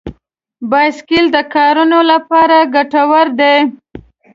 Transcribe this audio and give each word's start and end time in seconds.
بایسکل 0.69 1.25
د 1.35 1.37
کارونو 1.55 1.99
لپاره 2.11 2.57
ګټور 2.75 3.27
دی. 3.39 3.55